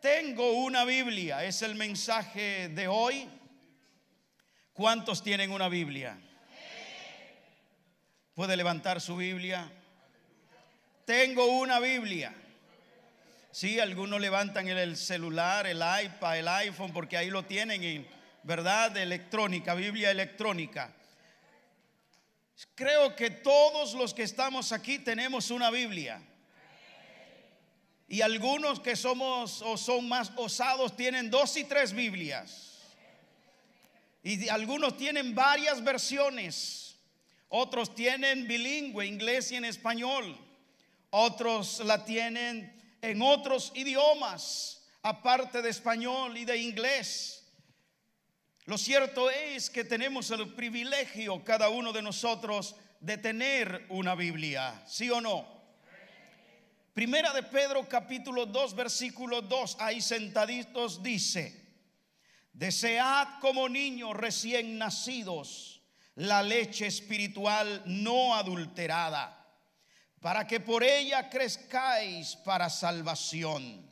[0.00, 3.28] Tengo una Biblia, es el mensaje de hoy.
[4.72, 6.16] ¿Cuántos tienen una Biblia?
[8.34, 9.68] ¿Puede levantar su Biblia?
[11.04, 12.32] Tengo una Biblia.
[13.50, 18.06] Sí, algunos levantan el celular, el iPad, el iPhone, porque ahí lo tienen en,
[18.44, 18.96] ¿verdad?
[18.96, 20.94] Electrónica, Biblia electrónica.
[22.76, 26.22] Creo que todos los que estamos aquí tenemos una Biblia.
[28.08, 32.80] Y algunos que somos o son más osados tienen dos y tres Biblias.
[34.22, 36.96] Y algunos tienen varias versiones.
[37.50, 40.38] Otros tienen bilingüe, inglés y en español.
[41.10, 47.46] Otros la tienen en otros idiomas, aparte de español y de inglés.
[48.64, 54.82] Lo cierto es que tenemos el privilegio, cada uno de nosotros, de tener una Biblia,
[54.86, 55.57] ¿sí o no?
[56.98, 61.54] Primera de Pedro capítulo 2 versículo 2, ahí sentaditos dice,
[62.52, 65.80] desead como niños recién nacidos
[66.16, 69.46] la leche espiritual no adulterada,
[70.20, 73.88] para que por ella crezcáis para salvación.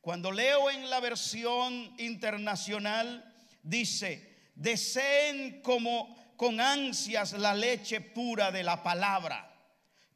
[0.00, 8.64] Cuando leo en la versión internacional, dice, deseen como con ansias la leche pura de
[8.64, 9.47] la palabra,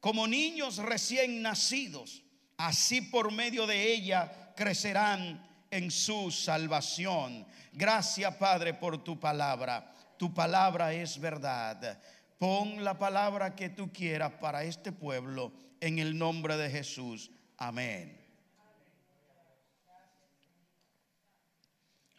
[0.03, 2.23] como niños recién nacidos,
[2.57, 7.47] así por medio de ella crecerán en su salvación.
[7.71, 9.95] Gracias Padre por tu palabra.
[10.17, 12.01] Tu palabra es verdad.
[12.37, 17.31] Pon la palabra que tú quieras para este pueblo en el nombre de Jesús.
[17.55, 18.19] Amén.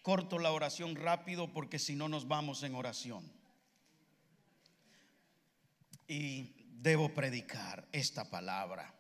[0.00, 3.30] Corto la oración rápido porque si no nos vamos en oración.
[6.08, 8.94] Y debo predicar esta palabra.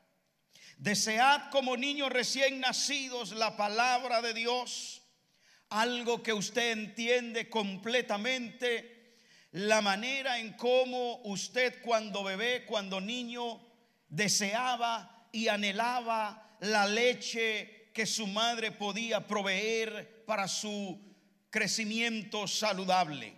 [0.78, 5.02] Desead como niños recién nacidos la palabra de Dios,
[5.68, 9.16] algo que usted entiende completamente,
[9.52, 13.60] la manera en cómo usted cuando bebé, cuando niño,
[14.08, 21.00] deseaba y anhelaba la leche que su madre podía proveer para su
[21.50, 23.34] crecimiento saludable.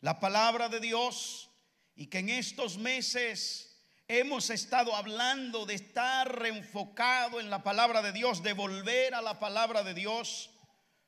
[0.00, 1.47] La palabra de Dios
[1.98, 3.76] y que en estos meses
[4.06, 9.40] hemos estado hablando de estar reenfocado en la palabra de Dios, de volver a la
[9.40, 10.48] palabra de Dios.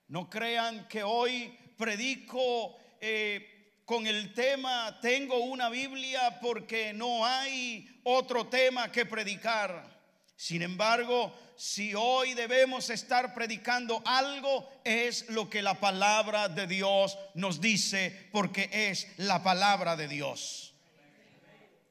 [0.09, 7.89] No crean que hoy predico eh, con el tema, tengo una Biblia porque no hay
[8.03, 9.97] otro tema que predicar.
[10.35, 17.17] Sin embargo, si hoy debemos estar predicando algo, es lo que la palabra de Dios
[17.35, 20.70] nos dice, porque es la palabra de Dios.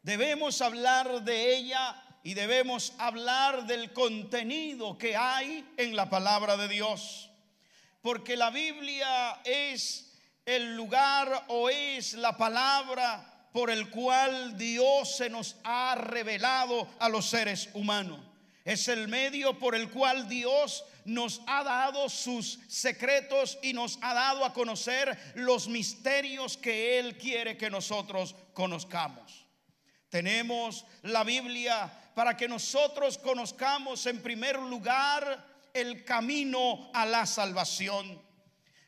[0.02, 6.68] Debemos hablar de ella y debemos hablar del contenido que hay en la palabra de
[6.68, 7.30] Dios.
[8.02, 15.30] Porque la Biblia es el lugar o es la palabra por el cual Dios se
[15.30, 18.20] nos ha revelado a los seres humanos.
[18.64, 24.14] Es el medio por el cual Dios nos ha dado sus secretos y nos ha
[24.14, 29.39] dado a conocer los misterios que Él quiere que nosotros conozcamos.
[30.10, 38.22] Tenemos la Biblia para que nosotros conozcamos en primer lugar el camino a la salvación.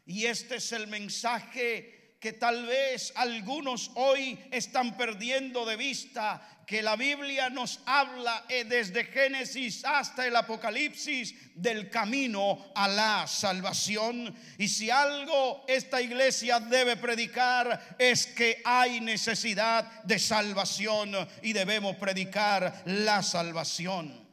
[0.06, 6.84] Y este es el mensaje que tal vez algunos hoy están perdiendo de vista que
[6.84, 14.36] la Biblia nos habla eh, desde Génesis hasta el Apocalipsis del camino a la salvación.
[14.60, 21.96] Y si algo esta iglesia debe predicar es que hay necesidad de salvación y debemos
[21.96, 24.30] predicar la salvación.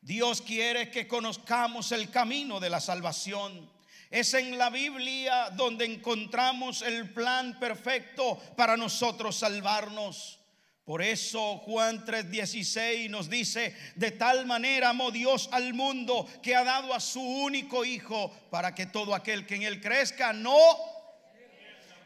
[0.00, 3.77] Dios quiere que conozcamos el camino de la salvación.
[4.10, 10.38] Es en la Biblia donde encontramos el plan perfecto para nosotros salvarnos.
[10.84, 16.64] Por eso Juan 3:16 nos dice, de tal manera amó Dios al mundo que ha
[16.64, 20.56] dado a su único hijo para que todo aquel que en él crezca no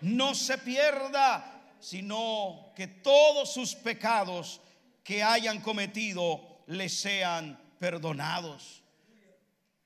[0.00, 4.60] no se pierda, sino que todos sus pecados
[5.04, 8.82] que hayan cometido le sean perdonados.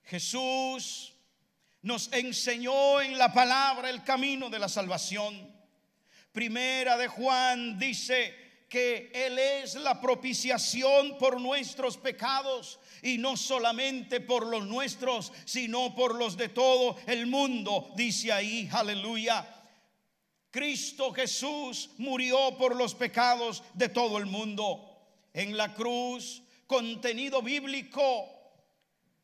[0.04, 1.12] Jesús
[1.86, 5.54] nos enseñó en la palabra el camino de la salvación.
[6.32, 8.34] Primera de Juan dice,
[8.68, 15.94] que Él es la propiciación por nuestros pecados y no solamente por los nuestros, sino
[15.94, 19.46] por los de todo el mundo, dice ahí, aleluya.
[20.50, 24.90] Cristo Jesús murió por los pecados de todo el mundo.
[25.32, 28.35] En la cruz, contenido bíblico,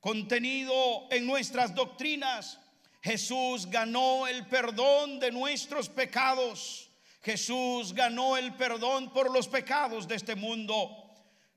[0.02, 2.58] contenido en nuestras doctrinas.
[3.00, 6.90] Jesús ganó el perdón de nuestros pecados.
[7.22, 10.90] Jesús ganó el perdón por los pecados de este mundo.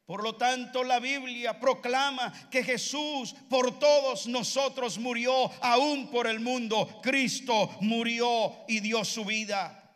[0.05, 6.39] Por lo tanto, la Biblia proclama que Jesús por todos nosotros murió, aún por el
[6.39, 6.99] mundo.
[7.01, 9.91] Cristo murió y dio su vida.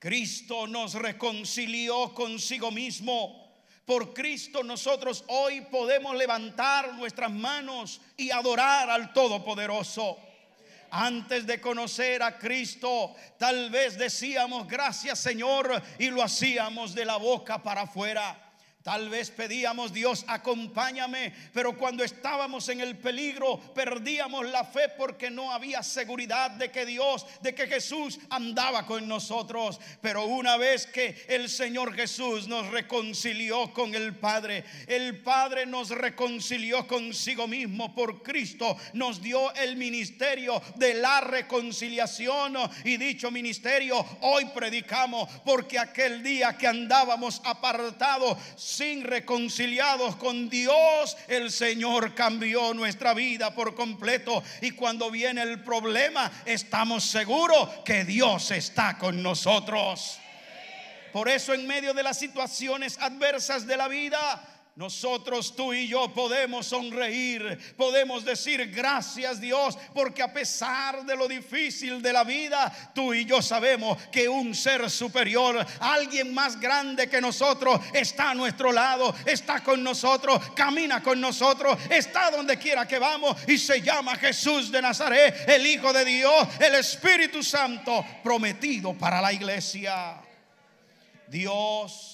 [0.00, 3.43] Cristo nos reconcilió consigo mismo.
[3.84, 10.18] Por Cristo nosotros hoy podemos levantar nuestras manos y adorar al Todopoderoso.
[10.90, 17.16] Antes de conocer a Cristo, tal vez decíamos gracias Señor y lo hacíamos de la
[17.16, 18.43] boca para afuera.
[18.84, 25.30] Tal vez pedíamos, Dios, acompáñame, pero cuando estábamos en el peligro, perdíamos la fe porque
[25.30, 29.80] no había seguridad de que Dios, de que Jesús andaba con nosotros.
[30.02, 35.88] Pero una vez que el Señor Jesús nos reconcilió con el Padre, el Padre nos
[35.88, 44.04] reconcilió consigo mismo por Cristo, nos dio el ministerio de la reconciliación y dicho ministerio
[44.20, 48.36] hoy predicamos porque aquel día que andábamos apartados,
[48.74, 54.42] sin reconciliados con Dios, el Señor cambió nuestra vida por completo.
[54.60, 60.18] Y cuando viene el problema, estamos seguros que Dios está con nosotros.
[61.12, 64.42] Por eso en medio de las situaciones adversas de la vida,
[64.76, 71.28] nosotros, tú y yo, podemos sonreír, podemos decir gracias Dios, porque a pesar de lo
[71.28, 77.08] difícil de la vida, tú y yo sabemos que un ser superior, alguien más grande
[77.08, 82.88] que nosotros, está a nuestro lado, está con nosotros, camina con nosotros, está donde quiera
[82.88, 88.04] que vamos y se llama Jesús de Nazaret, el Hijo de Dios, el Espíritu Santo
[88.24, 90.16] prometido para la iglesia.
[91.28, 92.13] Dios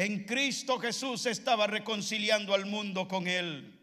[0.00, 3.78] en Cristo Jesús estaba reconciliando al mundo con él,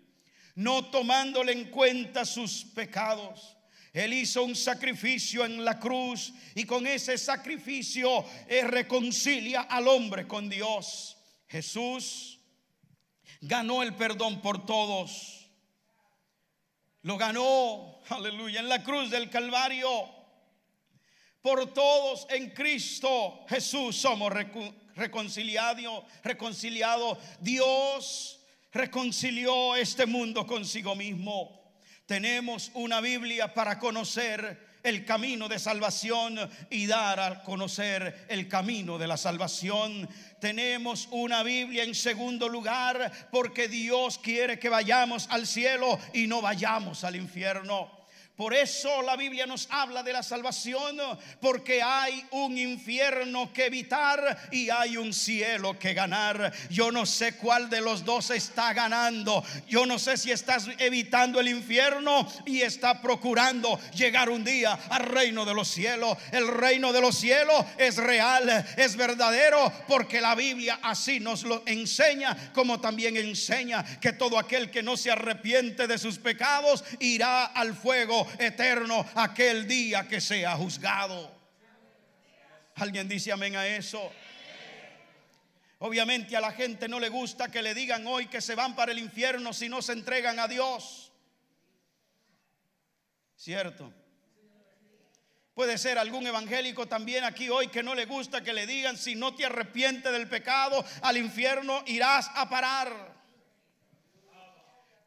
[0.55, 3.55] no tomándole en cuenta sus pecados.
[3.93, 10.27] Él hizo un sacrificio en la cruz y con ese sacrificio eh, reconcilia al hombre
[10.27, 11.17] con Dios.
[11.47, 12.39] Jesús
[13.39, 15.47] ganó el perdón por todos.
[17.03, 19.87] Lo ganó, aleluya, en la cruz del Calvario.
[21.43, 27.17] Por todos en Cristo Jesús somos reconciliados reconciliado, reconciliado.
[27.39, 28.39] Dios
[28.71, 31.57] reconcilió este mundo consigo mismo.
[32.05, 36.39] Tenemos una Biblia para conocer el camino de salvación
[36.69, 40.07] y dar a conocer el camino de la salvación.
[40.39, 46.41] Tenemos una Biblia en segundo lugar porque Dios quiere que vayamos al cielo y no
[46.41, 47.96] vayamos al infierno.
[48.37, 50.95] Por eso la Biblia nos habla de la salvación,
[51.41, 56.53] porque hay un infierno que evitar y hay un cielo que ganar.
[56.69, 59.43] Yo no sé cuál de los dos está ganando.
[59.67, 65.05] Yo no sé si estás evitando el infierno y está procurando llegar un día al
[65.05, 66.15] reino de los cielos.
[66.31, 71.63] El reino de los cielos es real, es verdadero, porque la Biblia así nos lo
[71.65, 77.45] enseña, como también enseña que todo aquel que no se arrepiente de sus pecados irá
[77.45, 81.31] al fuego eterno aquel día que sea juzgado.
[82.75, 84.11] ¿Alguien dice amén a eso?
[85.79, 88.91] Obviamente a la gente no le gusta que le digan hoy que se van para
[88.91, 91.11] el infierno si no se entregan a Dios.
[93.35, 93.93] ¿Cierto?
[95.53, 99.15] Puede ser algún evangélico también aquí hoy que no le gusta que le digan si
[99.15, 103.06] no te arrepientes del pecado, al infierno irás a parar.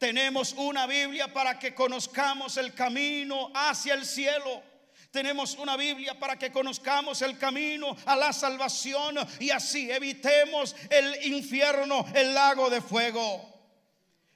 [0.01, 4.63] Tenemos una Biblia para que conozcamos el camino hacia el cielo.
[5.11, 11.23] Tenemos una Biblia para que conozcamos el camino a la salvación y así evitemos el
[11.31, 13.47] infierno, el lago de fuego.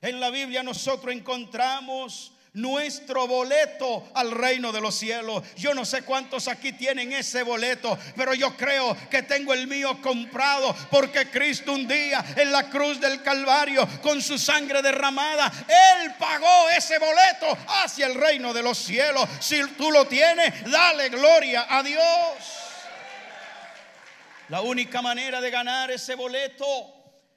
[0.03, 5.43] En la Biblia nosotros encontramos nuestro boleto al reino de los cielos.
[5.57, 10.01] Yo no sé cuántos aquí tienen ese boleto, pero yo creo que tengo el mío
[10.01, 16.15] comprado porque Cristo un día en la cruz del Calvario con su sangre derramada, Él
[16.19, 19.29] pagó ese boleto hacia el reino de los cielos.
[19.41, 22.03] Si tú lo tienes, dale gloria a Dios.
[24.49, 26.65] La única manera de ganar ese boleto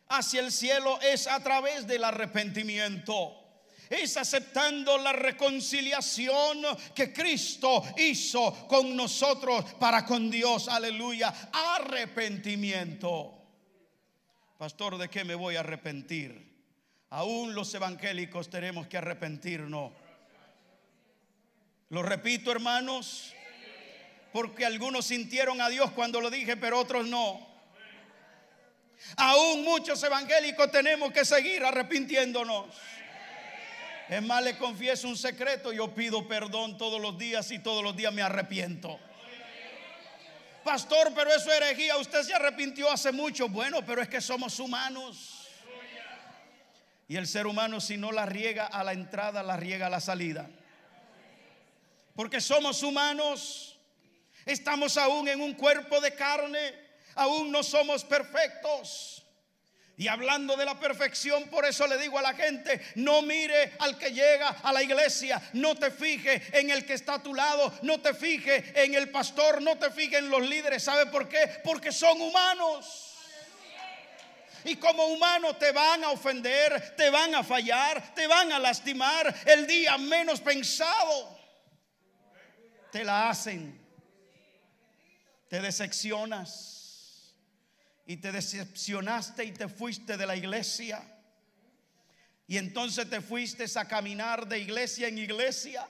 [0.09, 3.37] hacia el cielo es a través del arrepentimiento
[3.89, 6.62] es aceptando la reconciliación
[6.94, 10.67] que Cristo hizo con nosotros para con Dios.
[10.67, 11.34] Aleluya.
[11.51, 13.34] Arrepentimiento.
[14.58, 16.48] Pastor, ¿de qué me voy a arrepentir?
[17.10, 19.91] Aún los evangélicos tenemos que arrepentirnos.
[21.89, 23.34] Lo repito, hermanos,
[24.34, 27.48] porque algunos sintieron a Dios cuando lo dije, pero otros no.
[29.15, 32.65] Aún muchos evangélicos tenemos que seguir arrepintiéndonos.
[34.09, 37.95] Es más, le confieso un secreto, yo pido perdón todos los días y todos los
[37.95, 38.97] días me arrepiento.
[40.63, 43.49] Pastor, pero eso es herejía, usted se arrepintió hace mucho.
[43.49, 45.47] Bueno, pero es que somos humanos.
[47.09, 50.01] Y el ser humano si no la riega a la entrada, la riega a la
[50.01, 50.49] salida.
[52.15, 53.77] Porque somos humanos,
[54.45, 56.73] estamos aún en un cuerpo de carne,
[57.15, 59.16] aún no somos perfectos.
[59.99, 63.97] Y hablando de la perfección, por eso le digo a la gente, no mire al
[63.97, 67.73] que llega a la iglesia, no te fije en el que está a tu lado,
[67.81, 70.83] no te fije en el pastor, no te fije en los líderes.
[70.83, 71.61] ¿Sabe por qué?
[71.63, 73.15] Porque son humanos.
[74.65, 79.33] Y como humanos te van a ofender, te van a fallar, te van a lastimar
[79.47, 81.39] el día menos pensado.
[82.91, 83.83] Te la hacen.
[85.49, 86.76] Te decepcionas
[88.07, 91.03] y te decepcionaste y te fuiste de la iglesia.
[92.47, 95.85] Y entonces te fuiste a caminar de iglesia en iglesia.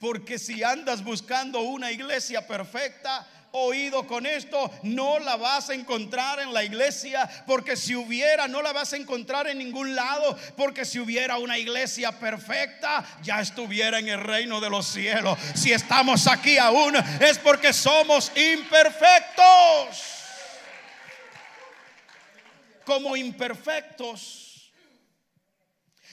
[0.00, 6.40] Porque si andas buscando una iglesia perfecta, oído con esto, no la vas a encontrar
[6.40, 10.84] en la iglesia, porque si hubiera, no la vas a encontrar en ningún lado, porque
[10.84, 15.38] si hubiera una iglesia perfecta, ya estuviera en el reino de los cielos.
[15.54, 20.21] Si estamos aquí aún, es porque somos imperfectos
[22.84, 24.72] como imperfectos,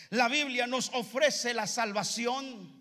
[0.09, 2.79] la Biblia nos ofrece la salvación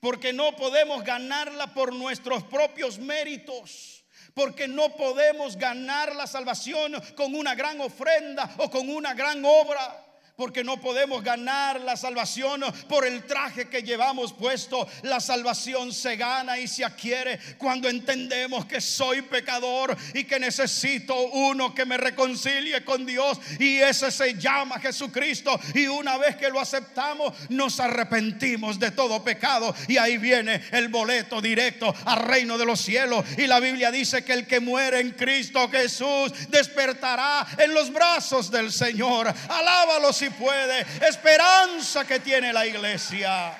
[0.00, 4.04] porque no podemos ganarla por nuestros propios méritos.
[4.34, 10.06] Porque no podemos ganar la salvación con una gran ofrenda o con una gran obra
[10.40, 14.88] porque no podemos ganar la salvación por el traje que llevamos puesto.
[15.02, 21.14] La salvación se gana y se adquiere cuando entendemos que soy pecador y que necesito
[21.14, 26.48] uno que me reconcilie con Dios y ese se llama Jesucristo y una vez que
[26.48, 32.56] lo aceptamos nos arrepentimos de todo pecado y ahí viene el boleto directo al reino
[32.56, 37.46] de los cielos y la Biblia dice que el que muere en Cristo Jesús despertará
[37.58, 39.30] en los brazos del Señor.
[39.50, 40.80] Alábalo puede.
[41.06, 43.56] Esperanza que tiene la iglesia.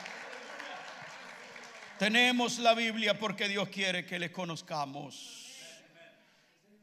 [1.99, 5.47] Tenemos la Biblia porque Dios quiere que le conozcamos.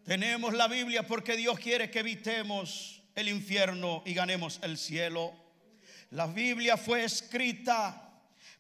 [0.06, 5.34] Tenemos la Biblia porque Dios quiere que evitemos el infierno y ganemos el cielo.
[6.12, 8.10] La Biblia fue escrita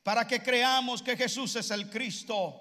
[0.04, 2.60] para que creamos que Jesús es el Cristo,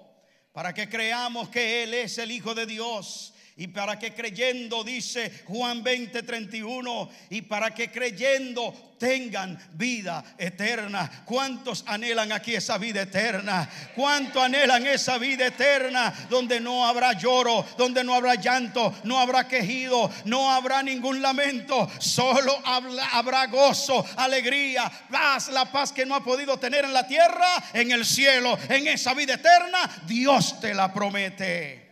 [0.53, 5.31] para que creamos que Él es el Hijo de Dios y para que creyendo, dice
[5.47, 11.23] Juan 20, 31, y para que creyendo tengan vida eterna.
[11.25, 13.67] ¿Cuántos anhelan aquí esa vida eterna?
[13.95, 19.47] ¿Cuánto anhelan esa vida eterna donde no habrá lloro, donde no habrá llanto, no habrá
[19.47, 26.23] quejido, no habrá ningún lamento, solo habrá gozo, alegría, paz, la paz que no ha
[26.23, 30.93] podido tener en la tierra, en el cielo, en esa vida eterna, Dios te la
[30.93, 31.86] promete.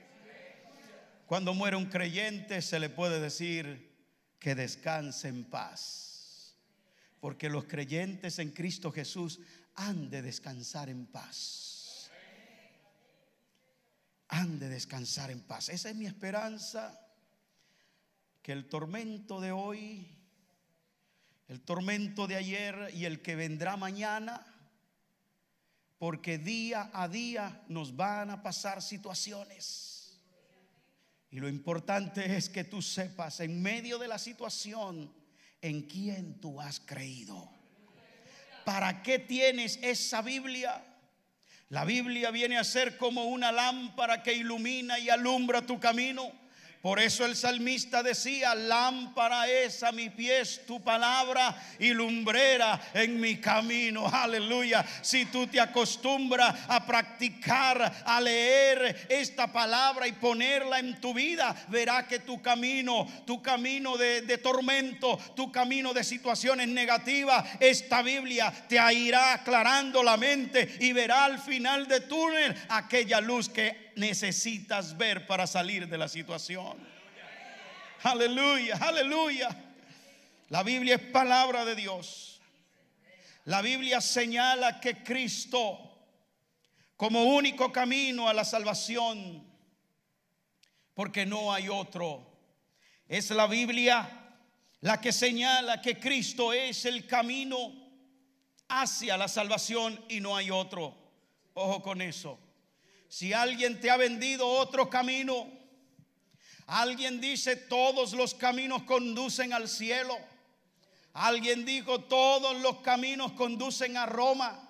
[1.25, 3.96] Cuando muere un creyente se le puede decir
[4.39, 6.55] que descanse en paz.
[7.20, 9.39] Porque los creyentes en Cristo Jesús
[9.74, 12.12] han de descansar en paz.
[14.27, 15.70] Han de descansar en paz.
[15.70, 17.01] Esa es mi esperanza.
[18.44, 20.08] Que el tormento de hoy,
[21.48, 24.46] el tormento de ayer y el que vendrá mañana,
[25.98, 29.94] porque día a día nos van a pasar situaciones
[31.35, 35.13] y lo importante es que tú sepas en medio de la situación
[35.61, 37.51] en quién tú has creído.
[38.63, 40.81] ¿Para qué tienes esa Biblia?
[41.67, 46.31] La Biblia viene a ser como una lámpara que ilumina y alumbra tu camino.
[46.85, 53.19] Por eso el salmista decía, lámpara es a mi pies tu palabra y lumbrera en
[53.19, 54.07] mi camino.
[54.07, 54.85] Aleluya.
[55.01, 61.55] Si tú te acostumbras a practicar, a leer esta palabra y ponerla en tu vida,
[61.69, 68.03] verá que tu camino, tu camino de, de tormento, tu camino de situaciones negativas, esta
[68.03, 73.84] Biblia te irá aclarando la mente y verá al final de túnel aquella luz que
[73.95, 76.77] necesitas ver para salir de la situación.
[78.03, 79.49] Aleluya, aleluya.
[80.49, 82.41] La Biblia es palabra de Dios.
[83.45, 85.79] La Biblia señala que Cristo
[86.97, 89.43] como único camino a la salvación,
[90.93, 92.25] porque no hay otro.
[93.07, 94.21] Es la Biblia
[94.81, 97.73] la que señala que Cristo es el camino
[98.67, 100.95] hacia la salvación y no hay otro.
[101.53, 102.39] Ojo con eso.
[103.07, 105.47] Si alguien te ha vendido otro camino,
[106.67, 110.17] alguien dice todos los caminos conducen al cielo.
[111.13, 114.69] Alguien dijo, todos los caminos conducen a Roma.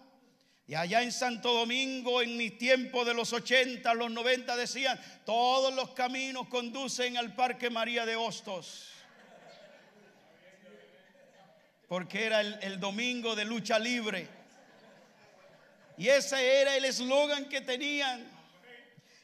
[0.67, 5.73] Y allá en Santo Domingo, en mi tiempo de los 80, los 90, decían, todos
[5.73, 8.91] los caminos conducen al Parque María de Hostos.
[11.87, 14.44] Porque era el, el domingo de lucha libre.
[15.97, 18.29] Y ese era el eslogan que tenían.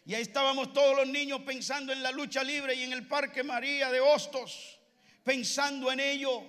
[0.06, 3.44] Y ahí estábamos todos los niños pensando en la lucha libre y en el Parque
[3.44, 4.80] María de Hostos,
[5.24, 6.44] pensando en ello.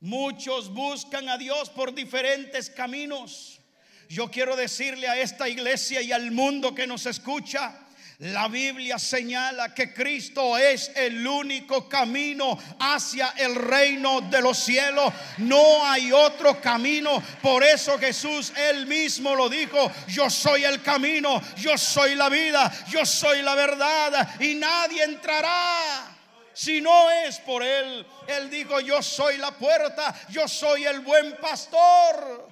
[0.00, 3.60] Muchos buscan a Dios por diferentes caminos.
[4.08, 7.81] Yo quiero decirle a esta iglesia y al mundo que nos escucha,
[8.22, 15.12] la Biblia señala que Cristo es el único camino hacia el reino de los cielos.
[15.38, 17.20] No hay otro camino.
[17.42, 19.90] Por eso Jesús él mismo lo dijo.
[20.06, 26.16] Yo soy el camino, yo soy la vida, yo soy la verdad y nadie entrará
[26.52, 28.06] si no es por Él.
[28.28, 32.48] Él dijo, yo soy la puerta, yo soy el buen pastor.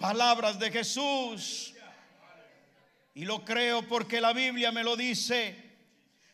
[0.00, 1.74] Palabras de Jesús.
[3.20, 5.54] Y lo creo porque la Biblia me lo dice.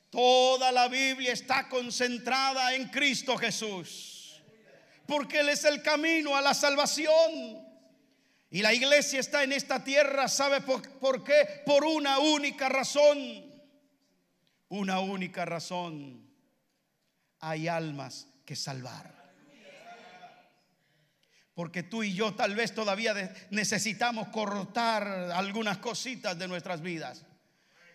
[0.08, 4.40] Toda la Biblia está concentrada en Cristo Jesús.
[5.04, 7.60] Porque Él es el camino a la salvación.
[8.50, 11.64] Y la iglesia está en esta tierra, ¿sabe por, qué?
[11.66, 13.18] Por una única razón
[14.68, 16.24] una única razón.
[17.40, 19.15] Hay almas que salvar.
[21.56, 23.14] Porque tú y yo tal vez todavía
[23.48, 27.24] necesitamos cortar algunas cositas de nuestras vidas.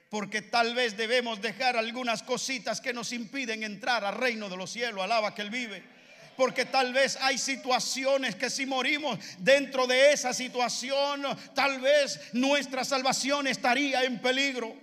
[0.10, 4.72] Porque tal vez debemos dejar algunas cositas que nos impiden entrar al reino de los
[4.72, 5.04] cielos.
[5.04, 5.84] Alaba que Él vive.
[6.36, 11.22] Porque tal vez hay situaciones que si morimos dentro de esa situación,
[11.54, 14.76] tal vez nuestra salvación estaría en peligro.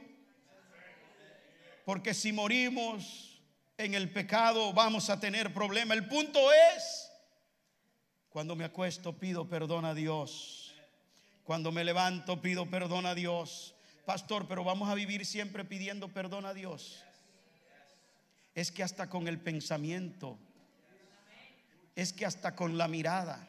[1.85, 3.43] Porque si morimos
[3.77, 5.95] en el pecado vamos a tener problema.
[5.95, 7.08] El punto es,
[8.39, 10.73] cuando me acuesto pido perdón a Dios.
[11.43, 13.75] Cuando me levanto pido perdón a Dios.
[14.07, 17.03] Pastor, pero vamos a vivir siempre pidiendo perdón a Dios.
[18.55, 20.39] Es que hasta con el pensamiento,
[21.97, 23.45] es que hasta con la mirada.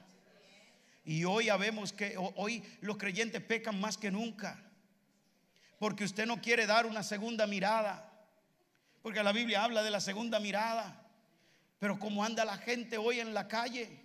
[1.05, 4.59] Y hoy vemos que hoy los creyentes pecan más que nunca.
[5.77, 8.11] Porque usted no quiere dar una segunda mirada.
[9.03, 11.05] Porque la Biblia habla de la segunda mirada.
[11.77, 13.98] Pero como anda la gente hoy en la calle,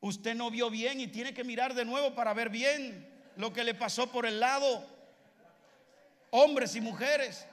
[0.00, 3.64] usted no vio bien y tiene que mirar de nuevo para ver bien lo que
[3.64, 4.86] le pasó por el lado.
[6.30, 7.46] Hombres y mujeres.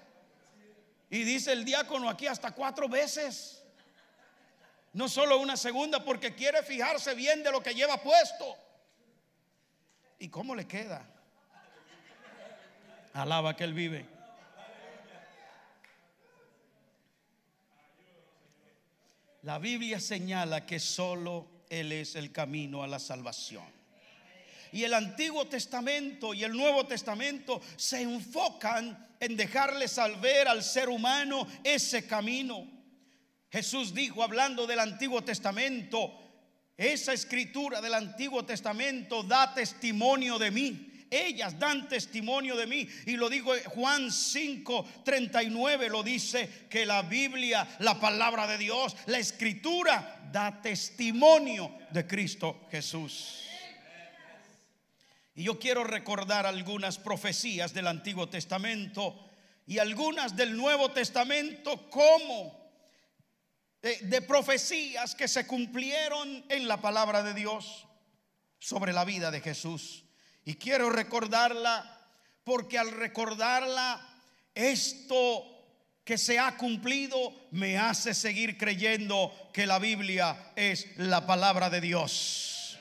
[1.10, 3.64] Y dice el diácono aquí hasta cuatro veces.
[4.94, 8.58] No solo una segunda porque quiere fijarse bien de lo que lleva puesto.
[10.20, 11.06] ¿Y cómo le queda?
[13.14, 14.06] Alaba que él vive.
[19.44, 23.66] La Biblia señala que solo Él es el camino a la salvación.
[24.72, 30.90] Y el Antiguo Testamento y el Nuevo Testamento se enfocan en dejarle saber al ser
[30.90, 32.68] humano ese camino.
[33.50, 36.12] Jesús dijo, hablando del Antiguo Testamento,
[36.76, 42.88] esa escritura del Antiguo Testamento da testimonio de mí ellas dan testimonio de mí.
[43.06, 48.96] Y lo digo Juan 5, 39, lo dice que la Biblia, la palabra de Dios,
[49.06, 53.44] la escritura da testimonio de Cristo Jesús.
[55.36, 59.30] Y yo quiero recordar algunas profecías del Antiguo Testamento
[59.68, 62.58] y algunas del Nuevo Testamento como
[63.82, 67.86] de, de, profecías que se cumplieron en la palabra de Dios
[68.58, 70.06] sobre la vida de Jesús.
[70.44, 71.98] Y quiero recordarla
[72.44, 74.02] porque al recordarla,
[74.56, 75.57] esto
[76.08, 81.82] que se ha cumplido me hace seguir creyendo que la Biblia es la palabra de
[81.82, 82.78] Dios.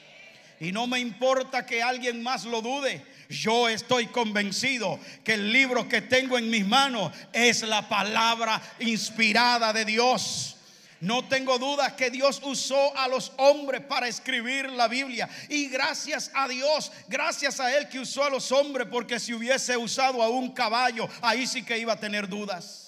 [0.60, 3.04] Y no me importa que alguien más lo dude.
[3.28, 9.72] Yo estoy convencido que el libro que tengo en mis manos es la palabra inspirada
[9.72, 10.56] de Dios.
[11.00, 15.28] No tengo duda que Dios usó a los hombres para escribir la Biblia.
[15.48, 19.76] Y gracias a Dios, gracias a Él que usó a los hombres, porque si hubiese
[19.76, 22.85] usado a un caballo, ahí sí que iba a tener dudas.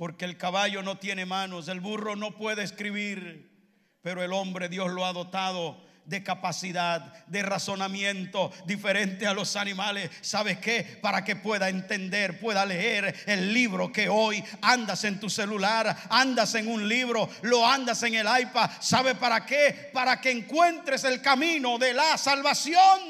[0.00, 3.50] Porque el caballo no tiene manos, el burro no puede escribir,
[4.00, 10.10] pero el hombre Dios lo ha dotado de capacidad, de razonamiento diferente a los animales.
[10.22, 10.98] ¿Sabes qué?
[11.02, 16.54] Para que pueda entender, pueda leer el libro que hoy andas en tu celular, andas
[16.54, 18.70] en un libro, lo andas en el iPad.
[18.80, 19.90] ¿Sabe para qué?
[19.92, 23.09] Para que encuentres el camino de la salvación.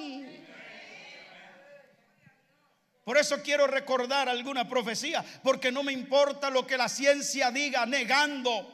[3.11, 7.85] Por eso quiero recordar alguna profecía, porque no me importa lo que la ciencia diga
[7.85, 8.73] negando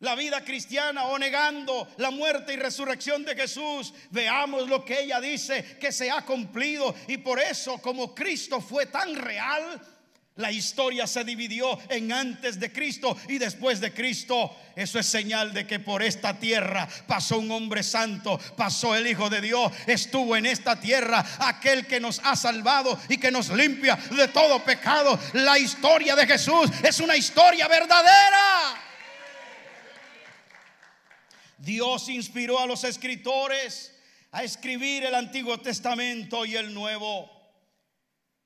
[0.00, 5.22] la vida cristiana o negando la muerte y resurrección de Jesús, veamos lo que ella
[5.22, 6.94] dice que se ha cumplido.
[7.06, 9.80] Y por eso, como Cristo fue tan real,
[10.38, 14.56] la historia se dividió en antes de Cristo y después de Cristo.
[14.76, 19.28] Eso es señal de que por esta tierra pasó un hombre santo, pasó el Hijo
[19.28, 23.96] de Dios, estuvo en esta tierra aquel que nos ha salvado y que nos limpia
[23.96, 25.18] de todo pecado.
[25.32, 28.80] La historia de Jesús es una historia verdadera.
[31.58, 33.92] Dios inspiró a los escritores
[34.30, 37.28] a escribir el Antiguo Testamento y el Nuevo.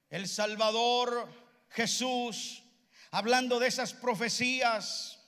[0.09, 1.42] El Salvador
[1.75, 2.63] Jesús,
[3.11, 5.19] hablando de esas profecías,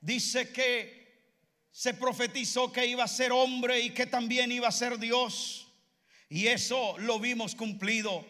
[0.00, 1.00] dice que
[1.70, 5.68] se profetizó que iba a ser hombre y que también iba a ser Dios.
[6.28, 8.26] Y eso lo vimos cumplido,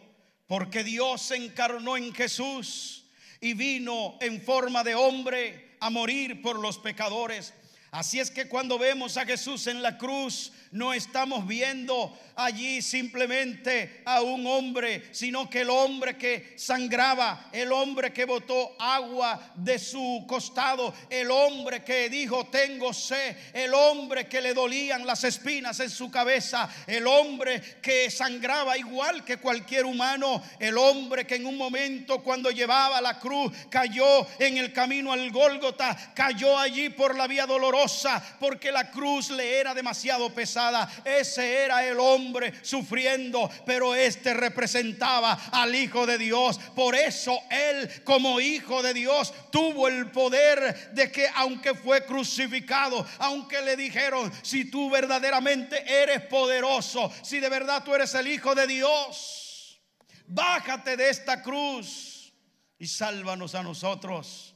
[0.46, 3.04] porque Dios se encarnó en Jesús
[3.40, 7.54] y vino en forma de hombre a morir por los pecadores.
[7.90, 14.02] Así es que cuando vemos a Jesús en la cruz, no estamos viendo allí simplemente
[14.04, 19.78] a un hombre, sino que el hombre que sangraba, el hombre que botó agua de
[19.78, 25.80] su costado, el hombre que dijo tengo sed, el hombre que le dolían las espinas
[25.80, 31.46] en su cabeza, el hombre que sangraba igual que cualquier humano, el hombre que en
[31.46, 37.16] un momento cuando llevaba la cruz cayó en el camino al Gólgota, cayó allí por
[37.16, 40.59] la vía dolorosa porque la cruz le era demasiado pesada.
[41.04, 46.58] Ese era el hombre sufriendo, pero este representaba al Hijo de Dios.
[46.74, 53.06] Por eso él como Hijo de Dios tuvo el poder de que aunque fue crucificado,
[53.18, 58.54] aunque le dijeron, si tú verdaderamente eres poderoso, si de verdad tú eres el Hijo
[58.54, 59.80] de Dios,
[60.26, 62.32] bájate de esta cruz
[62.78, 64.49] y sálvanos a nosotros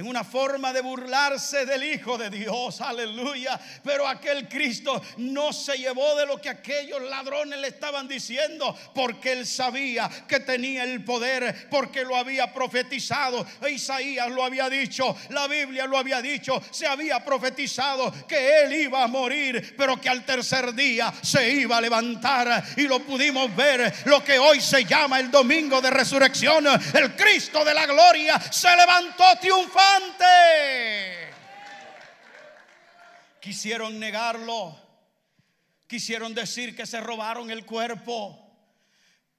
[0.00, 3.60] en una forma de burlarse del Hijo de Dios, aleluya.
[3.84, 9.32] Pero aquel Cristo no se llevó de lo que aquellos ladrones le estaban diciendo, porque
[9.32, 13.46] él sabía que tenía el poder, porque lo había profetizado.
[13.70, 19.02] Isaías lo había dicho, la Biblia lo había dicho, se había profetizado que él iba
[19.02, 22.64] a morir, pero que al tercer día se iba a levantar.
[22.78, 27.62] Y lo pudimos ver, lo que hoy se llama el domingo de resurrección, el Cristo
[27.66, 29.89] de la gloria se levantó triunfante
[33.40, 34.78] Quisieron negarlo.
[35.86, 38.49] Quisieron decir que se robaron el cuerpo.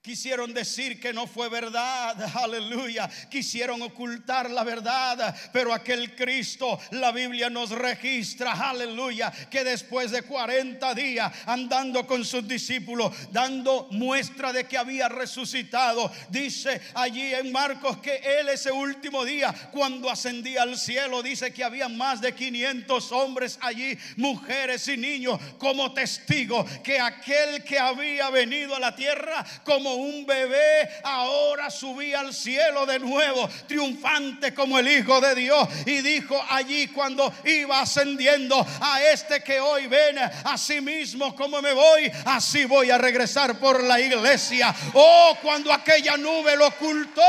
[0.01, 3.07] Quisieron decir que no fue verdad, aleluya.
[3.29, 10.23] Quisieron ocultar la verdad, pero aquel Cristo, la Biblia nos registra, aleluya, que después de
[10.23, 17.51] 40 días andando con sus discípulos, dando muestra de que había resucitado, dice allí en
[17.51, 22.33] Marcos que él ese último día, cuando ascendía al cielo, dice que había más de
[22.33, 28.95] 500 hombres allí, mujeres y niños, como testigo que aquel que había venido a la
[28.95, 35.35] tierra como un bebé, ahora subía al cielo de nuevo, triunfante como el Hijo de
[35.35, 35.67] Dios.
[35.85, 41.61] Y dijo allí cuando iba ascendiendo a este que hoy ven, a sí mismo como
[41.61, 44.73] me voy, así voy a regresar por la iglesia.
[44.93, 47.21] Oh, cuando aquella nube lo ocultó.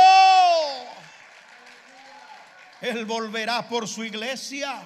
[2.81, 4.83] Él volverá por su iglesia.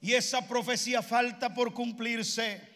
[0.00, 2.67] Y esa profecía falta por cumplirse.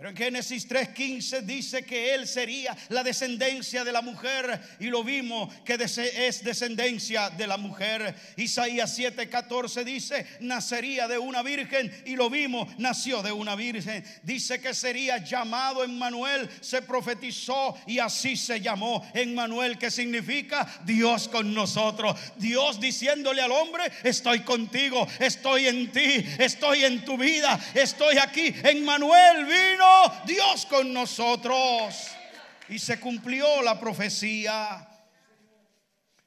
[0.00, 5.04] Pero en Génesis 3:15 dice que él sería la descendencia de la mujer y lo
[5.04, 8.14] vimos que es descendencia de la mujer.
[8.38, 14.02] Isaías 7:14 dice, nacería de una virgen y lo vimos, nació de una virgen.
[14.22, 21.28] Dice que sería llamado Emmanuel, se profetizó y así se llamó Emmanuel, que significa Dios
[21.28, 22.18] con nosotros.
[22.36, 28.54] Dios diciéndole al hombre, estoy contigo, estoy en ti, estoy en tu vida, estoy aquí.
[28.64, 29.89] Emmanuel vino
[30.24, 32.08] Dios con nosotros.
[32.68, 34.86] Y se cumplió la profecía.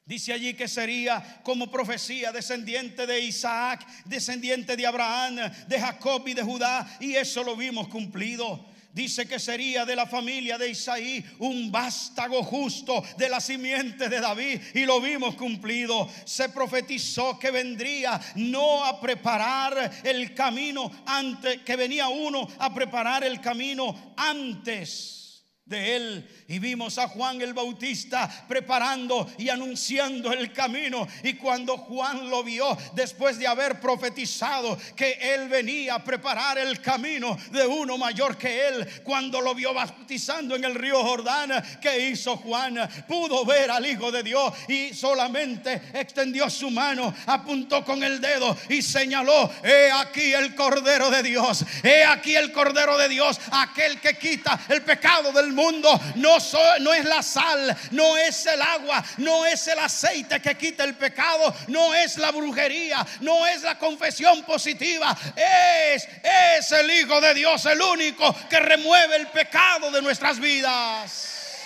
[0.04, 6.34] Dice allí que sería como profecía descendiente de Isaac, descendiente de Abraham, de Jacob y
[6.34, 6.86] de Judá.
[7.00, 8.73] Y eso lo vimos cumplido.
[8.94, 14.20] Dice que sería de la familia de Isaí un vástago justo de la simiente de
[14.20, 16.08] David y lo vimos cumplido.
[16.24, 23.24] Se profetizó que vendría no a preparar el camino antes, que venía uno a preparar
[23.24, 25.23] el camino antes
[25.66, 26.44] de él.
[26.46, 31.08] Y vimos a Juan el Bautista preparando y anunciando el camino.
[31.22, 36.82] Y cuando Juan lo vio después de haber profetizado que él venía a preparar el
[36.82, 41.50] camino de uno mayor que él cuando lo vio bautizando en el río Jordán
[41.80, 47.84] que hizo Juan pudo ver al hijo de Dios y solamente extendió su mano apuntó
[47.84, 52.98] con el dedo y señaló he aquí el cordero de Dios he aquí el cordero
[52.98, 55.88] de Dios aquel que quita el pecado del mundo.
[56.16, 60.94] No, es la sal, no es el agua, no es el aceite que quita el
[60.94, 65.16] pecado, no es la brujería, no es la confesión positiva.
[65.36, 71.60] Es, es el Hijo de Dios el único que remueve el pecado de nuestras vidas.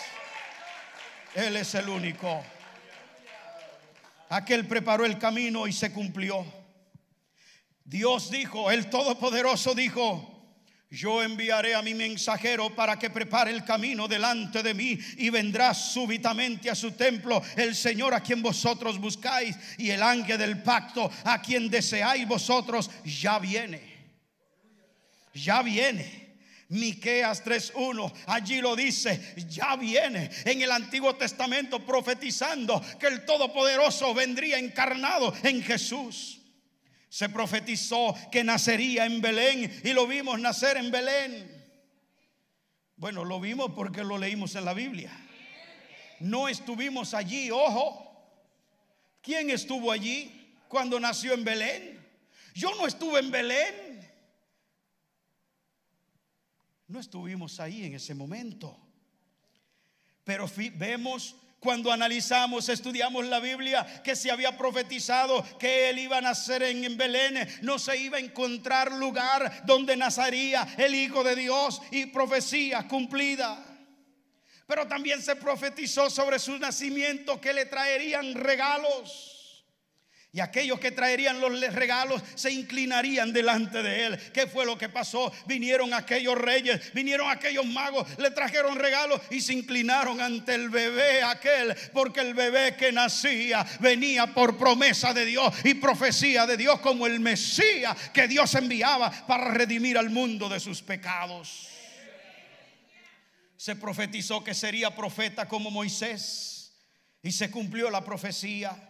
[1.34, 2.44] Él es el único.
[4.30, 6.44] Aquel preparó el camino y se cumplió.
[7.84, 10.37] Dios dijo, el Todopoderoso dijo,
[10.90, 15.74] yo enviaré a mi mensajero para que prepare el camino delante de mí y vendrá
[15.74, 21.10] súbitamente a su templo el Señor a quien vosotros buscáis y el ángel del pacto
[21.24, 23.82] a quien deseáis vosotros ya viene.
[25.34, 26.26] Ya viene.
[26.70, 34.12] Miqueas 3:1, allí lo dice, ya viene en el Antiguo Testamento profetizando que el Todopoderoso
[34.12, 36.37] vendría encarnado en Jesús.
[37.08, 41.58] Se profetizó que nacería en Belén y lo vimos nacer en Belén.
[42.96, 45.12] Bueno, lo vimos porque lo leímos en la Biblia.
[46.20, 48.04] No estuvimos allí, ojo.
[49.22, 52.06] ¿Quién estuvo allí cuando nació en Belén?
[52.54, 54.10] Yo no estuve en Belén.
[56.88, 58.76] No estuvimos ahí en ese momento.
[60.24, 66.20] Pero vemos cuando analizamos, estudiamos la Biblia, que se había profetizado que él iba a
[66.20, 71.82] nacer en Belén, no se iba a encontrar lugar donde nacería el Hijo de Dios
[71.90, 73.64] y profecía cumplida.
[74.66, 79.37] Pero también se profetizó sobre su nacimiento que le traerían regalos.
[80.38, 84.18] Y aquellos que traerían los regalos se inclinarían delante de él.
[84.32, 85.32] ¿Qué fue lo que pasó?
[85.48, 91.24] Vinieron aquellos reyes, vinieron aquellos magos, le trajeron regalos y se inclinaron ante el bebé
[91.24, 96.78] aquel, porque el bebé que nacía venía por promesa de Dios y profecía de Dios
[96.78, 101.66] como el Mesías que Dios enviaba para redimir al mundo de sus pecados.
[103.56, 106.76] Se profetizó que sería profeta como Moisés
[107.24, 108.87] y se cumplió la profecía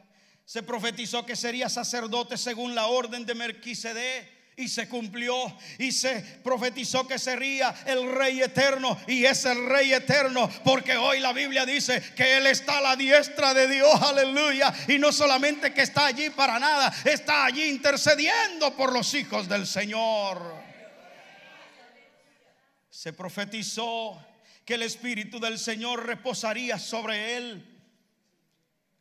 [0.49, 5.35] se profetizó que sería sacerdote según la orden de Melquisedec y se cumplió
[5.79, 11.21] y se profetizó que sería el rey eterno y es el rey eterno porque hoy
[11.21, 15.75] la Biblia dice que él está a la diestra de Dios, aleluya, y no solamente
[15.75, 20.41] que está allí para nada, está allí intercediendo por los hijos del Señor.
[22.89, 24.19] Se profetizó
[24.65, 27.78] que el espíritu del Señor reposaría sobre él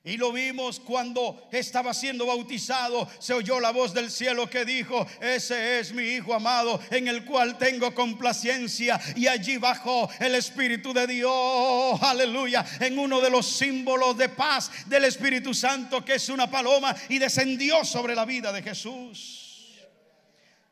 [0.08, 3.10] y lo vimos cuando estaba siendo bautizado.
[3.20, 7.26] Se oyó la voz del cielo que dijo, ese es mi Hijo amado en el
[7.26, 8.98] cual tengo complacencia.
[9.18, 14.72] Y allí bajó el Espíritu de Dios, aleluya, en uno de los símbolos de paz
[14.86, 19.76] del Espíritu Santo, que es una paloma, y descendió sobre la vida de Jesús.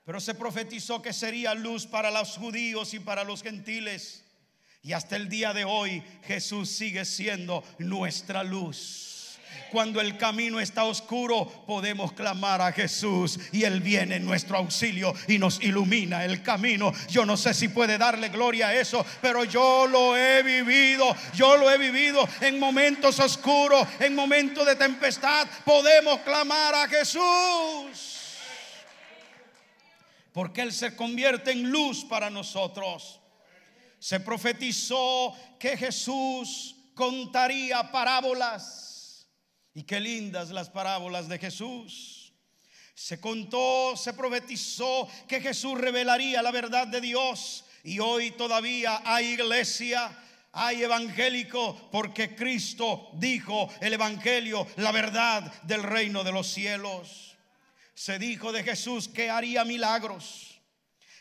[0.06, 4.24] Pero se profetizó que sería luz para los judíos y para los gentiles.
[4.82, 9.15] Y hasta el día de hoy Jesús sigue siendo nuestra luz.
[9.72, 15.14] Cuando el camino está oscuro, podemos clamar a Jesús y Él viene en nuestro auxilio
[15.28, 16.94] y nos ilumina el camino.
[17.10, 21.16] Yo no sé si puede darle gloria a eso, pero yo lo he vivido.
[21.34, 25.48] Yo lo he vivido en momentos oscuros, en momentos de tempestad.
[25.64, 28.22] Podemos clamar a Jesús.
[30.32, 33.20] Porque Él se convierte en luz para nosotros.
[34.00, 38.85] Se profetizó que Jesús contaría parábolas
[39.76, 42.34] y qué lindas las parábolas de Jesús.
[42.96, 47.66] Se contó, se profetizó que Jesús revelaría la verdad de Dios.
[47.84, 50.18] Y hoy todavía hay iglesia,
[50.54, 57.36] hay evangélico, porque Cristo dijo el evangelio, la verdad del reino de los cielos.
[57.94, 60.55] Se dijo de Jesús que haría milagros.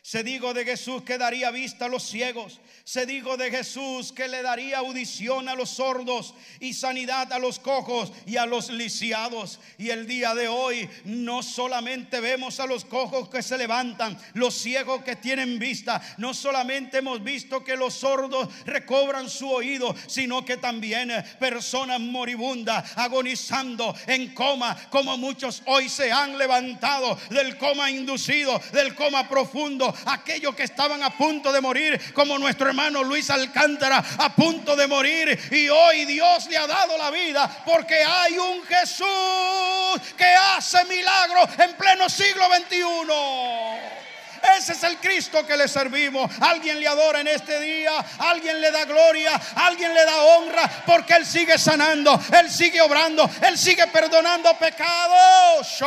[0.07, 4.29] Se dijo de Jesús que daría vista a los ciegos se dijo de Jesús que
[4.29, 9.59] le daría audición a los sordos y sanidad a los cojos y a los lisiados.
[9.79, 14.55] Y el día de hoy no solamente vemos a los cojos que se levantan, los
[14.55, 20.45] ciegos que tienen vista, no solamente hemos visto que los sordos recobran su oído, sino
[20.45, 27.91] que también personas moribundas, agonizando en coma, como muchos hoy se han levantado del coma
[27.91, 33.31] inducido, del coma profundo aquellos que estaban a punto de morir, como nuestro hermano Luis
[33.31, 35.39] Alcántara, a punto de morir.
[35.51, 41.49] Y hoy Dios le ha dado la vida porque hay un Jesús que hace milagros
[41.59, 43.95] en pleno siglo XXI.
[44.57, 46.31] Ese es el Cristo que le servimos.
[46.41, 51.15] Alguien le adora en este día, alguien le da gloria, alguien le da honra, porque
[51.15, 55.83] Él sigue sanando, Él sigue obrando, Él sigue perdonando pecados.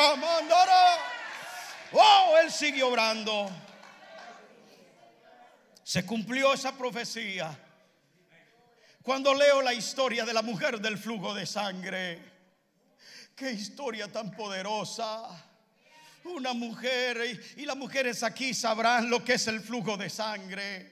[1.92, 3.50] Oh, Él sigue obrando.
[5.88, 7.58] Se cumplió esa profecía.
[9.02, 12.20] Cuando leo la historia de la mujer del flujo de sangre,
[13.34, 15.30] qué historia tan poderosa
[16.26, 20.92] una mujer y, las mujeres aquí sabrán lo que es el flujo de sangre.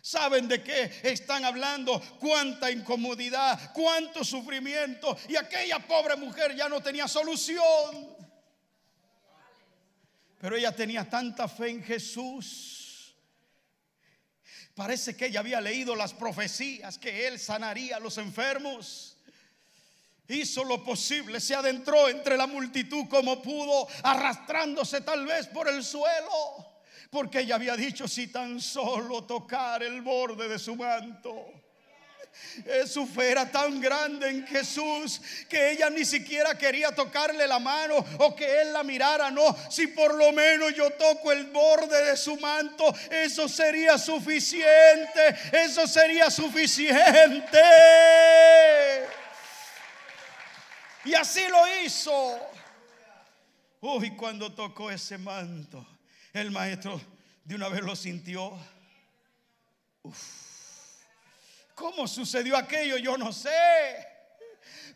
[0.00, 2.00] ¿Saben de qué están hablando?
[2.20, 5.18] Cuánta incomodidad, cuánto sufrimiento.
[5.28, 8.16] Y aquella pobre mujer ya no tenía solución.
[10.38, 12.77] Pero ella tenía tanta fe en Jesús.
[14.78, 19.16] Parece que ella había leído las profecías que Él sanaría a los enfermos
[20.28, 25.82] hizo lo posible, se adentró entre la multitud como pudo, arrastrándose tal vez por el
[25.82, 31.50] suelo, porque ella había dicho, si tan solo tocar el borde de su manto.
[32.86, 38.04] Su fe era tan grande en Jesús que ella ni siquiera quería tocarle la mano
[38.18, 39.30] o que él la mirara.
[39.30, 45.36] No, si por lo menos yo toco el borde de su manto, eso sería suficiente.
[45.52, 47.58] Eso sería suficiente.
[51.04, 52.38] Y así lo hizo.
[53.80, 55.86] Uy, cuando tocó ese manto,
[56.32, 57.00] el maestro
[57.44, 58.58] de una vez lo sintió.
[61.78, 62.96] ¿Cómo sucedió aquello?
[62.96, 63.50] Yo no sé.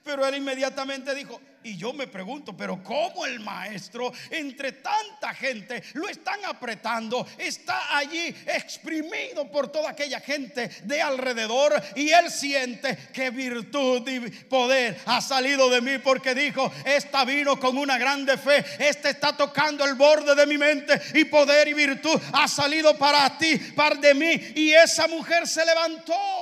[0.02, 5.80] Pero él inmediatamente dijo, y yo me pregunto, pero ¿cómo el maestro, entre tanta gente,
[5.94, 7.24] lo están apretando?
[7.38, 14.20] Está allí exprimido por toda aquella gente de alrededor y él siente que virtud y
[14.46, 19.36] poder ha salido de mí porque dijo, esta vino con una grande fe, este está
[19.36, 23.94] tocando el borde de mi mente y poder y virtud ha salido para ti, para
[23.94, 24.32] de mí.
[24.56, 26.41] Y esa mujer se levantó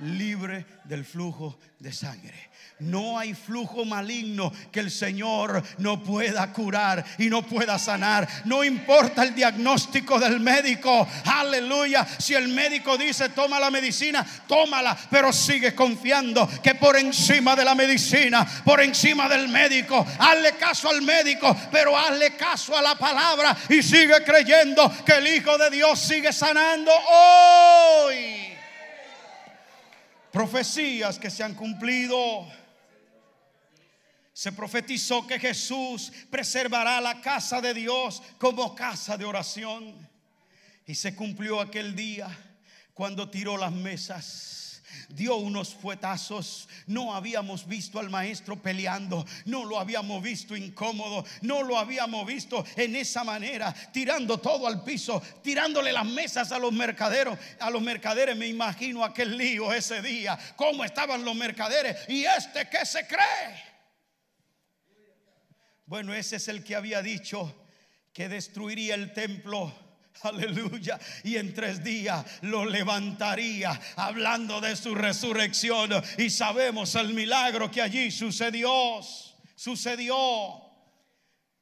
[0.00, 2.50] libre del flujo de sangre.
[2.78, 8.28] No hay flujo maligno que el Señor no pueda curar y no pueda sanar.
[8.44, 11.08] No importa el diagnóstico del médico.
[11.24, 12.06] Aleluya.
[12.18, 14.94] Si el médico dice toma la medicina, tómala.
[15.10, 20.90] Pero sigue confiando que por encima de la medicina, por encima del médico, hazle caso
[20.90, 25.70] al médico, pero hazle caso a la palabra y sigue creyendo que el Hijo de
[25.70, 28.45] Dios sigue sanando hoy.
[30.36, 32.46] Profecías que se han cumplido
[34.34, 39.94] se profetizó que Jesús preservará la casa de Dios como casa de oración.
[40.86, 42.28] Y se cumplió aquel día
[42.92, 44.65] cuando tiró las mesas.
[45.08, 46.68] Dio unos fuetazos.
[46.86, 49.24] No habíamos visto al maestro peleando.
[49.44, 51.24] No lo habíamos visto incómodo.
[51.42, 53.72] No lo habíamos visto en esa manera.
[53.92, 55.22] Tirando todo al piso.
[55.42, 57.38] Tirándole las mesas a los mercaderos.
[57.60, 60.38] A los mercaderes me imagino aquel lío ese día.
[60.56, 61.96] Cómo estaban los mercaderes.
[62.08, 63.76] Y este que se cree
[65.86, 67.54] bueno, ese es el que había dicho
[68.12, 69.72] que destruiría el templo.
[70.22, 70.98] Aleluya.
[71.24, 75.90] Y en tres días lo levantaría hablando de su resurrección.
[76.18, 79.00] Y sabemos el milagro que allí sucedió.
[79.54, 80.62] Sucedió.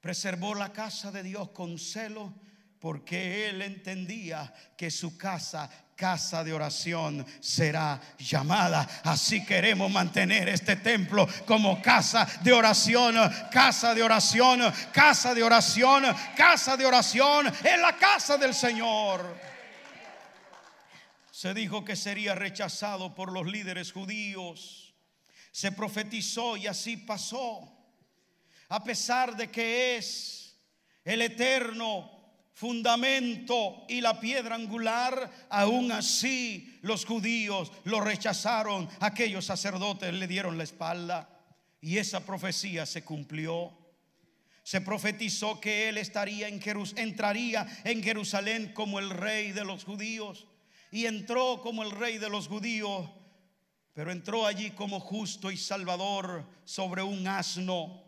[0.00, 2.34] Preservó la casa de Dios con celo
[2.84, 8.88] porque él entendía que su casa casa de oración será llamada.
[9.04, 13.16] Así queremos mantener este templo como casa de oración,
[13.50, 14.60] casa de oración,
[14.92, 16.04] casa de oración,
[16.36, 19.40] casa de oración en la casa del Señor.
[21.30, 24.94] Se dijo que sería rechazado por los líderes judíos.
[25.50, 27.70] Se profetizó y así pasó.
[28.68, 30.56] A pesar de que es
[31.04, 32.13] el eterno
[32.54, 40.56] fundamento y la piedra angular, aún así los judíos lo rechazaron, aquellos sacerdotes le dieron
[40.56, 41.28] la espalda
[41.80, 43.76] y esa profecía se cumplió.
[44.62, 46.62] Se profetizó que él estaría en
[46.96, 50.46] entraría en Jerusalén como el rey de los judíos
[50.90, 53.10] y entró como el rey de los judíos,
[53.92, 58.04] pero entró allí como justo y salvador sobre un asno.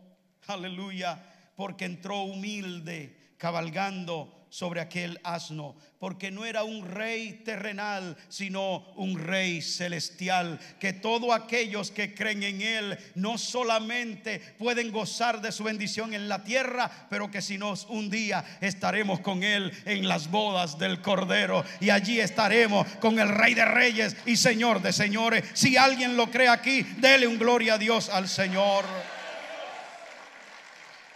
[0.47, 1.21] Aleluya,
[1.55, 9.17] porque entró humilde, cabalgando sobre aquel asno, porque no era un rey terrenal, sino un
[9.17, 15.63] rey celestial, que todos aquellos que creen en él no solamente pueden gozar de su
[15.63, 20.29] bendición en la tierra, pero que si nos un día estaremos con él en las
[20.29, 25.43] bodas del Cordero y allí estaremos con el Rey de Reyes y Señor de Señores.
[25.53, 28.85] Si alguien lo cree aquí, dele un gloria a Dios al Señor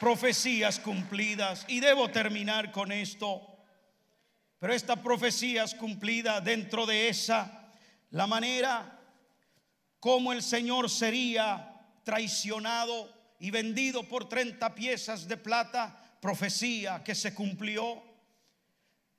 [0.02, 1.64] profecías cumplidas.
[1.68, 3.39] Y debo terminar con esto.
[4.58, 7.72] Pero esta profecía es cumplida dentro de esa,
[8.10, 8.99] la manera
[9.99, 17.36] como el Señor sería traicionado y vendido por 30 piezas de plata, profecía que se
[17.36, 18.02] cumplió.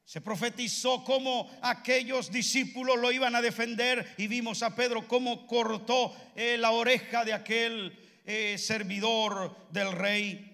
[0.04, 6.12] Se profetizó cómo aquellos discípulos lo iban a defender y vimos a Pedro cómo cortó
[6.34, 10.51] eh, la oreja de aquel eh, servidor del rey.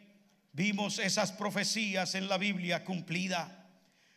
[0.59, 3.71] Vimos esas profecías en la Biblia cumplida.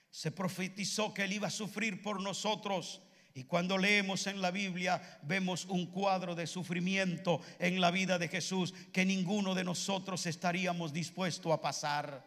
[0.10, 3.04] Se profetizó que Él iba a sufrir por nosotros.
[3.36, 8.28] Y cuando leemos en la Biblia vemos un cuadro de sufrimiento en la vida de
[8.28, 12.26] Jesús que ninguno de nosotros estaríamos dispuesto a pasar.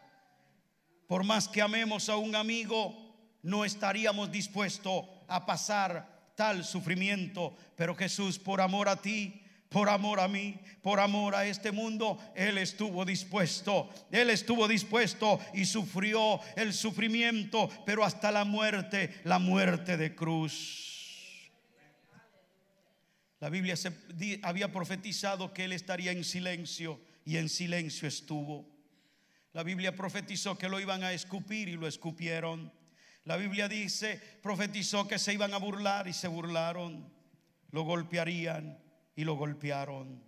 [1.08, 7.56] Por más que amemos a un amigo, no estaríamos dispuestos a pasar tal sufrimiento.
[7.74, 9.43] Pero Jesús, por amor a ti,
[9.74, 15.40] por amor a mí, por amor a este mundo, Él estuvo dispuesto, Él estuvo dispuesto
[15.52, 21.50] y sufrió el sufrimiento, pero hasta la muerte, la muerte de cruz.
[23.40, 23.74] La Biblia
[24.44, 28.64] había profetizado que Él estaría en silencio y en silencio estuvo.
[29.54, 32.72] La Biblia profetizó que lo iban a escupir y lo escupieron.
[33.24, 37.12] La Biblia dice, profetizó que se iban a burlar y se burlaron,
[37.72, 38.83] lo golpearían
[39.16, 40.22] y lo golpearon.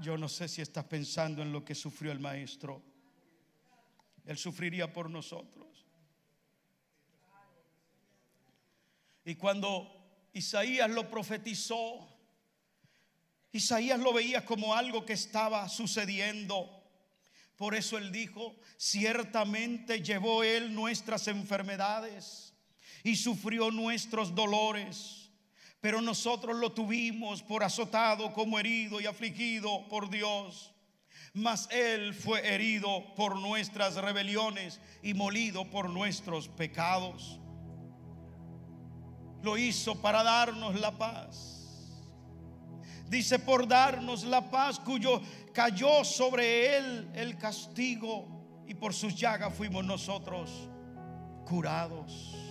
[0.00, 2.82] Yo no sé si estás pensando en lo que sufrió el maestro.
[4.24, 5.86] Él sufriría por nosotros.
[9.24, 12.08] Y cuando Isaías lo profetizó,
[13.52, 16.82] Isaías lo veía como algo que estaba sucediendo.
[17.56, 22.53] Por eso él dijo, ciertamente llevó él nuestras enfermedades
[23.04, 25.30] y sufrió nuestros dolores.
[25.80, 30.72] Pero nosotros lo tuvimos por azotado como herido y afligido por Dios.
[31.34, 37.38] Mas Él fue herido por nuestras rebeliones y molido por nuestros pecados.
[39.42, 41.60] Lo hizo para darnos la paz.
[43.10, 45.20] Dice por darnos la paz cuyo
[45.52, 50.50] cayó sobre Él el castigo y por sus llagas fuimos nosotros
[51.44, 52.43] curados.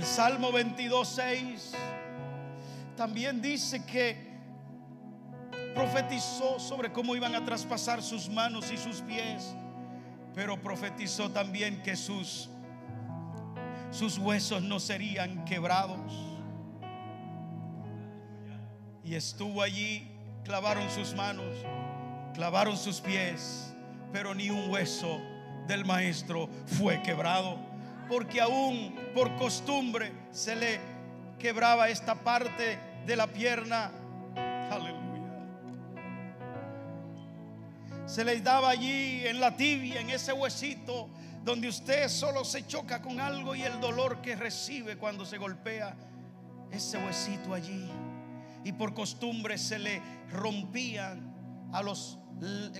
[0.00, 1.76] El Salmo 22.6
[2.96, 4.16] también dice que
[5.74, 9.54] profetizó sobre cómo iban a traspasar sus manos y sus pies,
[10.34, 12.48] pero profetizó también que sus,
[13.90, 16.14] sus huesos no serían quebrados.
[19.04, 20.10] Y estuvo allí,
[20.44, 21.54] clavaron sus manos,
[22.32, 23.74] clavaron sus pies,
[24.14, 25.20] pero ni un hueso
[25.66, 27.69] del maestro fue quebrado
[28.10, 30.80] porque aún por costumbre se le
[31.38, 33.92] quebraba esta parte de la pierna.
[34.68, 35.00] Aleluya.
[38.06, 41.08] Se le daba allí en la tibia, en ese huesito,
[41.44, 45.94] donde usted solo se choca con algo y el dolor que recibe cuando se golpea
[46.72, 47.88] ese huesito allí.
[48.64, 50.02] Y por costumbre se le
[50.32, 52.18] rompían a los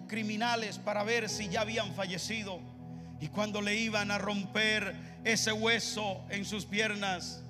[0.08, 2.79] criminales para ver si ya habían fallecido.
[3.20, 7.42] Y cuando le iban a romper ese hueso en sus piernas,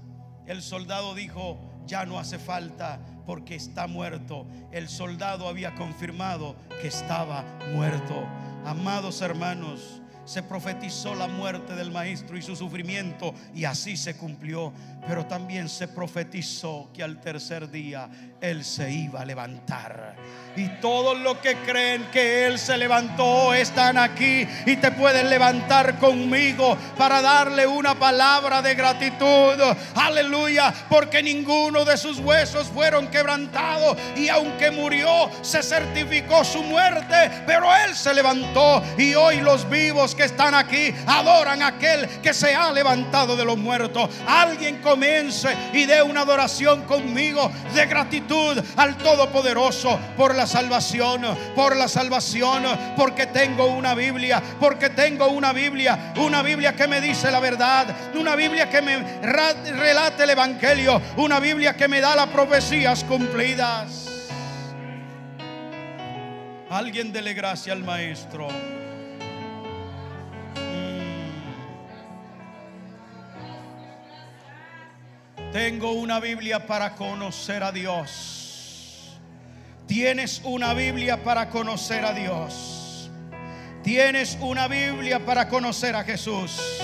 [0.47, 4.47] el soldado dijo, ya no hace falta porque está muerto.
[4.73, 8.27] El soldado había confirmado que estaba muerto.
[8.64, 14.73] Amados hermanos, se profetizó la muerte del maestro y su sufrimiento y así se cumplió.
[15.07, 18.09] Pero también se profetizó que al tercer día
[18.41, 20.14] Él se iba a levantar.
[20.57, 25.99] Y todos los que creen que Él se levantó están aquí y te pueden levantar
[25.99, 29.55] conmigo para darle una palabra de gratitud.
[29.95, 37.30] Aleluya, porque ninguno de sus huesos fueron quebrantados y aunque murió se certificó su muerte,
[37.47, 42.34] pero Él se levantó y hoy los vivos que están aquí adoran a aquel que
[42.34, 44.11] se ha levantado de los muertos.
[44.26, 48.30] Alguien comience y dé una adoración conmigo de gratitud
[48.76, 51.22] al Todopoderoso por la salvación,
[51.55, 52.64] por la salvación,
[52.97, 57.87] porque tengo una Biblia, porque tengo una Biblia, una Biblia que me dice la verdad,
[58.14, 64.07] una Biblia que me relata el Evangelio, una Biblia que me da las profecías cumplidas.
[66.70, 68.49] Alguien dele gracia al Maestro.
[75.53, 79.18] Tengo una Biblia para conocer a Dios.
[79.88, 83.11] Tienes una Biblia para conocer a Dios.
[83.82, 86.80] Tienes una Biblia para conocer a Jesús.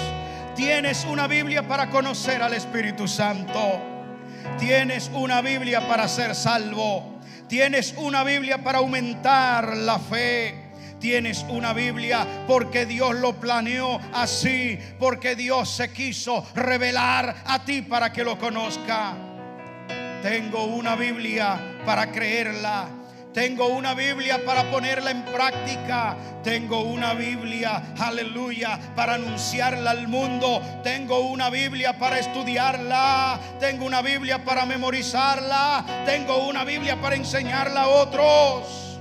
[0.56, 3.80] Tienes una Biblia para conocer al Espíritu Santo.
[4.58, 7.20] Tienes una Biblia para ser salvo.
[7.48, 10.65] Tienes una Biblia para aumentar la fe.
[10.98, 17.82] Tienes una Biblia porque Dios lo planeó así, porque Dios se quiso revelar a ti
[17.82, 19.14] para que lo conozca.
[20.22, 22.88] Tengo una Biblia para creerla.
[23.32, 26.16] Tengo una Biblia para ponerla en práctica.
[26.42, 30.62] Tengo una Biblia, aleluya, para anunciarla al mundo.
[30.82, 33.38] Tengo una Biblia para estudiarla.
[33.60, 35.84] Tengo una Biblia para memorizarla.
[36.06, 38.95] Tengo una Biblia para enseñarla a otros.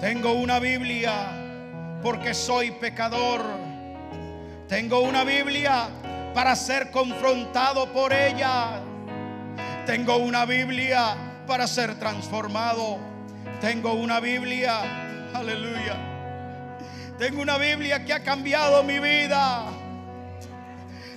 [0.00, 1.28] Tengo una Biblia
[2.02, 3.42] porque soy pecador.
[4.66, 5.88] Tengo una Biblia
[6.32, 8.80] para ser confrontado por ella.
[9.84, 12.98] Tengo una Biblia para ser transformado.
[13.60, 14.80] Tengo una Biblia,
[15.34, 15.96] aleluya.
[17.18, 19.66] Tengo una Biblia que ha cambiado mi vida.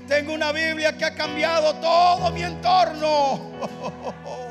[0.09, 3.39] Tengo una Biblia que ha cambiado todo mi entorno.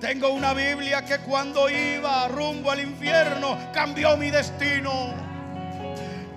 [0.00, 5.12] Tengo una Biblia que cuando iba rumbo al infierno cambió mi destino.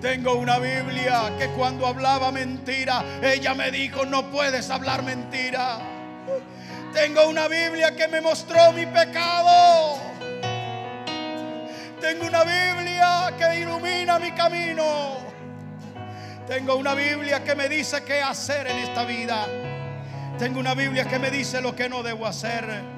[0.02, 5.78] Tengo una Biblia que cuando hablaba mentira, ella me dijo, no puedes hablar mentira.
[6.92, 9.98] Tengo una Biblia que me mostró mi pecado.
[12.02, 15.16] Tengo una Biblia que ilumina mi camino.
[16.46, 19.46] Tengo una Biblia que me dice qué hacer en esta vida.
[20.38, 22.93] Tengo una Biblia que me dice lo que no debo hacer.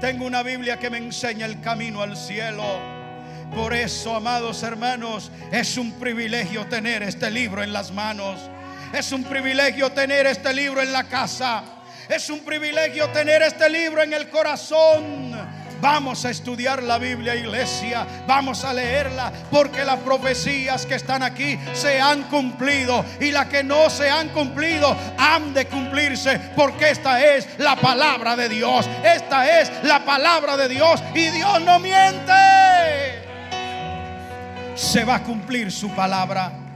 [0.00, 2.64] Tengo una Biblia que me enseña el camino al cielo.
[3.52, 8.38] Por eso, amados hermanos, es un privilegio tener este libro en las manos.
[8.92, 11.64] Es un privilegio tener este libro en la casa.
[12.08, 15.32] Es un privilegio tener este libro en el corazón.
[15.80, 18.06] Vamos a estudiar la Biblia, iglesia.
[18.26, 23.62] Vamos a leerla porque las profecías que están aquí se han cumplido y las que
[23.62, 28.88] no se han cumplido han de cumplirse porque esta es la palabra de Dios.
[29.04, 32.32] Esta es la palabra de Dios y Dios no miente.
[34.74, 36.67] Se va a cumplir su palabra.